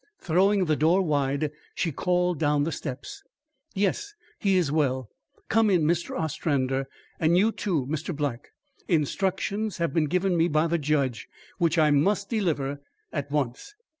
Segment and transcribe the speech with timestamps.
[0.17, 3.21] Throwing the door wide, she called down the steps:
[3.75, 5.11] "Yes, he is well.
[5.47, 6.17] Come in, Mr.
[6.19, 6.87] Ostrander,
[7.19, 8.15] and you, too, Mr.
[8.15, 8.47] Black.
[8.87, 11.27] Instructions have been given me by the judge,
[11.59, 12.81] which I must deliver
[13.13, 13.75] at once.